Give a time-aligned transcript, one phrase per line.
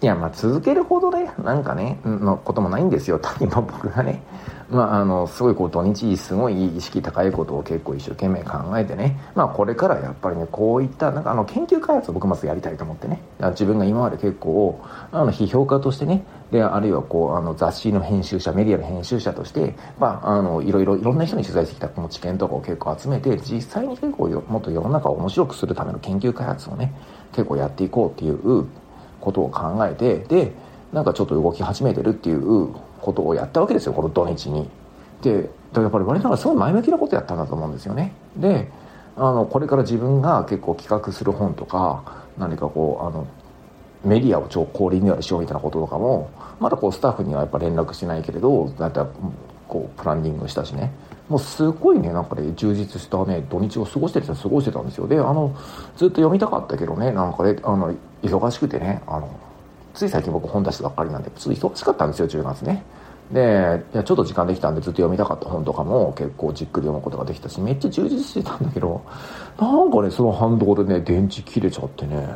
[0.00, 3.18] いや、まあ続けるほどね、なんかね、のこともないんですよ。
[3.22, 4.22] 単に僕がね、
[4.70, 14.78] まああの、すごいこう土日すごい意識高いことを結構一生懸命考えてね、まあこれからやっぱりね、こういった、なんかあの研究開発を僕まずやりたいと思ってね、自分が今まで結構、
[15.10, 26.94] あの、批評家としてね、で、あるいはこう、あの雑誌の編集者、メディアの編集者として、まああの、いろいろ、いろんな人に取材してきたこの知見とかを結構集めて、実際に結構もっと世の中を面白くするための研究開発をね、
[27.32, 28.64] 結構やっていこうっていう
[29.28, 30.52] ことを考えて、で、
[30.92, 32.68] なんかちょっと動き始めてるっていう
[33.00, 34.68] ことをやったわけですよこの土日に。
[35.22, 38.12] でやっぱり我ながらすごい前向きなことやったんだと思うんですよね。
[38.36, 38.70] で
[39.16, 43.26] あのこれから自分が結構企画する本とか何かこうあの
[44.04, 49.00] メディアを超高リニューアルしようみたいなこととかもまだこうスタッフにはやっぱ連絡してないけれどだって
[49.66, 50.92] こうプランニングしたしね
[51.28, 55.54] もうすごいねなんかね充実したね土日を過ごしてる人過ごしてたんですよであの
[55.96, 59.28] ずっと読みたかったけどねなんかねあの忙しくてねあの
[59.98, 62.84] つい最近僕本出したばっかりなんで、ちょっと忙しかったんですよ、10月ね。
[63.32, 69.02] で、いや、ちょっと時間できたんでずっと読みたかった本とかも結構じっくり読むことができたし、めっちゃ充実してたんだけど、
[69.58, 72.28] なんかね、その反動でね、電池切れちゃってね、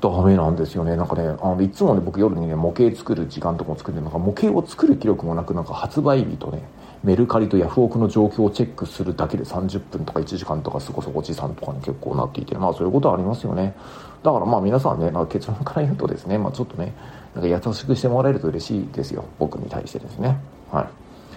[0.00, 0.96] ダメなんですよね。
[0.96, 6.62] なんかね、あの、いつもね、僕夜にね、模型作る時間とかも作ってるのが、模型を作る気力もなく、なんか発売日とね、
[7.04, 13.74] メルカリとヤフオクの状況をチェックするだけで30分とか1時間とかそこそこ時間とかに結構なっていて、まあそういうことはありますよね。
[14.22, 16.94] だからまあ皆さんね、まあ、結論から言うとですね、まあちょっとね、
[17.34, 19.26] なんか優しくしてもらえると嬉しいですよ。
[19.38, 20.38] 僕に対してですね。
[20.72, 20.86] はい。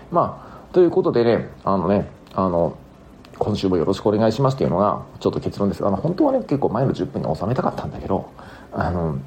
[0.09, 2.77] まあ、ということでね、あのね、あの、
[3.37, 8.29] 今週もよろしくお願いしますっていうのが、ちょっと結論ですあの、本当はね、結構前の10分に収めたかったんだけど、
[8.71, 9.17] あの、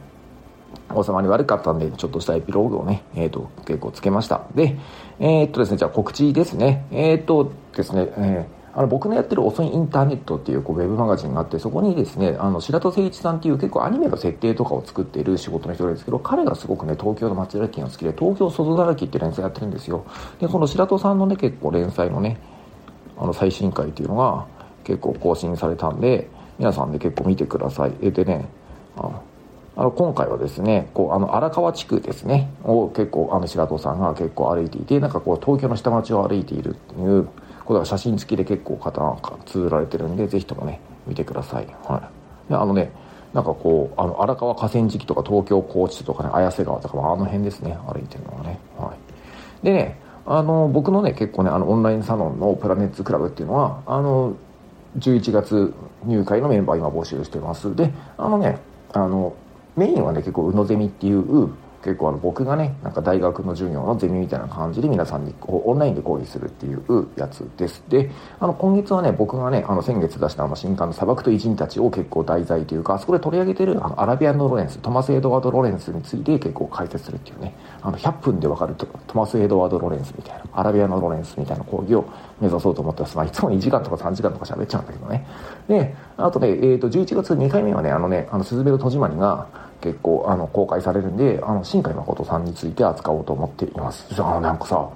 [1.03, 4.43] 収まり悪かったんで、ちょっとしたエピローグをね、えっ、ー、と、結構つけました。
[4.55, 4.77] で、
[5.19, 6.87] えー、っとですね、じゃあ告知ですね。
[6.91, 20.05] えー、っとですね、えーあの僕のやってる遅いインターネットっていうこうウェブマガジンがあって、そこにですね、あの白戸誠一さんっていう結構アニメの設定とかを作っている仕事の人ですけど、彼がすごくね、東京の街歩きが好きで、東京外だらけって連載やってるんですよ。
[20.39, 22.39] で、この白戸さんのね、結構連載のね、
[23.19, 24.47] あの最新回っていうのが
[24.85, 26.29] 結構更新されたんで、
[26.59, 28.13] 皆さんで結構見てください。
[28.13, 28.47] でね、
[28.97, 29.21] あ
[29.81, 37.25] あの今回はですねこうあの荒川地区ですねを結構あの白戸さんが結構歩いていてなんかこう東京の下町を歩いているっていう
[37.65, 42.11] ことが写真付きで結構方が綴られてるんでぜひともね見てください、は
[42.47, 42.93] い、であのね
[43.33, 48.59] なんかこうあの荒川河川敷とか東京高知とかね綾瀬川とかあの辺ですね歩いてるのがね。
[48.77, 48.93] は
[49.63, 49.65] い。
[49.65, 54.37] でねあの僕のね結構ねあのオンラインサロンのプラネッツクラブっていうのはあの
[54.99, 55.73] 11月
[56.05, 57.75] 入会のメンバー今募集してます。
[57.75, 58.59] であのね
[58.93, 59.35] あの
[59.81, 61.49] メインはね結構宇野ゼミっていう
[61.83, 67.83] 結構あの僕がねなんか大学の授業のゼミみたいな感じで皆さんにこうオンラインで講義するっていうやつです。
[67.89, 82.05] であの今月はね僕がねあの先月出したあの新刊の「砂漠と偉人たち」を結構題材というかあそこで取り上げてるあのアラビアンのロレンストマス・エドワード・ロレンスについて結構解説するっていうねあの100分でわかるトマス・エドワード・ロレンスみたいなアラビアのロレンスみたいな講義を
[82.41, 85.27] 目指そうと思ってます、まあ、いつも2時間とか3時間とか喋っちゃうんだけどね。
[85.67, 89.47] であとね、えー、と11月2回目はねあのねあのスズメの戸締まりが
[89.81, 94.07] 結構あの公開されるんで、あの、新海誠さんについて扱おうと思っています。
[94.23, 94.91] あの、なんかさ、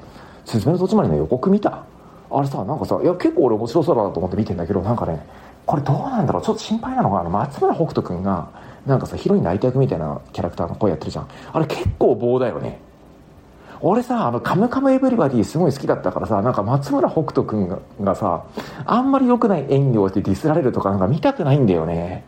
[0.44, 1.84] すずめの戸締まりの予告見た？
[2.30, 5.24] あれさ、なんかさ、いや、結構俺面白そうだなと思って見てんだけど、なんかね、
[5.64, 6.42] これどうなんだろう？
[6.42, 8.50] ちょっと心配なのが、あの、松村北斗くんが、
[8.84, 11.28] なんかさ、ヒロインの相手役みたいなキャラクターの声やってるじゃん。
[11.50, 12.80] あれ結構棒だよね。
[13.80, 17.68] 俺さ、あの、カムカムエヴリバディすごい好きだったからさ、なんか松村北斗くん
[18.00, 18.44] がさ、
[18.86, 22.24] あんまり良くない演技をしてディスられるとかなんか見たくないんだよね。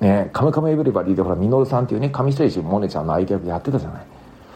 [0.00, 4.02] ね、カムカムエヴリバディでほら、ミノルさんっていうね、上白石萌音ちゃんの相手役やってたじゃない。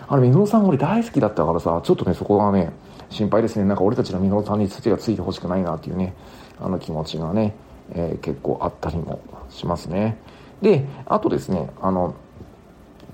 [0.08, 2.72] あれ、ミノルさん俺大好きだったからさ、ちょっとね、そこがね、
[3.10, 3.64] 心配ですね。
[3.64, 6.14] なんか俺たちのミノルさんに土がついてほしくないなっていうね、
[6.60, 7.54] あの気持ちがね、
[7.94, 10.16] えー、結構あったりもしますね。
[10.62, 12.14] で、あとですね、あの、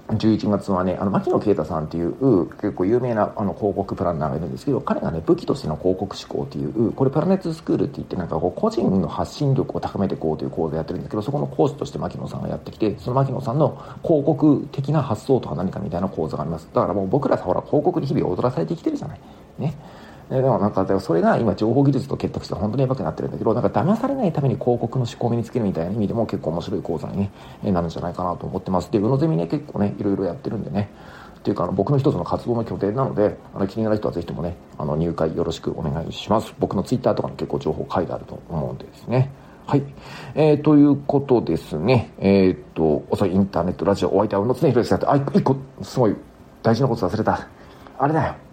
[0.09, 16.69] 11月はね、あの、牧野啓太さんっていう、結構有名なあの広告プランナーがいるんですけど、彼がね、武器としての広告志向っていう、これプラネットスクールって言って、なんかこう、個人の発信力を高めていこうという講座やってるんですけど、そこの講師として牧野さんがやってきて、その牧野さんの広告的な発想とは何かみたいな講座があります。
[16.73, 19.21] だからもう僕らさ、ほら、広告に日々踊らされてきてるじゃない。
[19.59, 19.75] ね。
[20.31, 27.31] でもなんか、それが今情報技術と結託して本当にやばくなってるんだけど、なんか騙されないために広告の仕込みにつけるみたいな意味でも結構面白い講座に、
[27.63, 28.91] ね、なるんじゃないかなと思ってます。
[28.93, 30.91] で、うのゼミね、結構ね、いろいろやってるんでね。
[31.39, 36.53] っていうか、あの、僕の一つの活動の拠点なので、あの、気になる人はぜひともね、あの、入会よろしくお願いします。
[36.59, 39.31] 僕のツイッターとかに結構情報書いてあると思うんでですね。
[39.67, 39.83] はい。
[40.35, 42.13] えー、ということですね。
[42.19, 45.07] えー、っと、遅いインターネットラジオお相手は宇野常寛です。
[45.07, 46.17] あ、一個、すごい
[46.63, 47.47] 大事なこと忘れた。
[47.99, 48.48] あれだよ。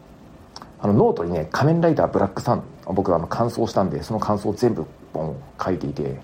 [0.80, 6.20] あのノートにね「仮面ライダーブラックサン」僕あの完走したんでその感想を全部本書いていて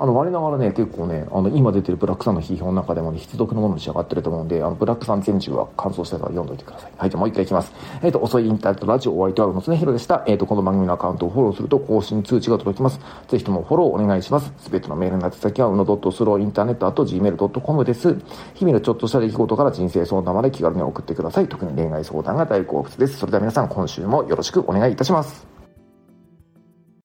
[0.00, 6.92] あの、我ながらね、結構ね、あの、今出てるブラックサンの批評の中でもね、必読のものに仕上がってると思うんで、あの、ブラックサン全中は完走したから読んどいてください。
[6.96, 7.70] はい、じゃあもう一回いきます。
[8.00, 10.24] えっ、ー、と、遅いインターネットラジオお相手は宇野常寛でした。
[10.26, 12.98] えっ、ー、と、この番組のアカウントをフォローすると更新通知が届きます。
[13.28, 14.50] ぜひともフォローお願いします。
[14.56, 18.16] すべてのメールの宛先は、うの .slowinternet.gmail.com です。
[18.54, 21.46] 日々のちょっとした出来事から人生相談まで気軽に送ってください。
[21.46, 23.18] 特に恋愛相談が大好物です。
[23.18, 25.59] それでは皆さん、今週もよろしくお願いいたします。